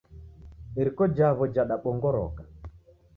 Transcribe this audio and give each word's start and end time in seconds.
Iriko 0.79 1.03
jawo 1.17 1.43
jadabongoroka 1.55 2.41